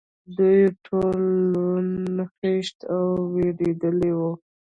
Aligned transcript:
دوی 0.37 0.61
ټول 0.85 1.19
لوند، 1.53 2.09
خېشت 2.35 2.77
او 2.93 3.05
وېرېدلي 3.33 4.11
و. 4.17 4.19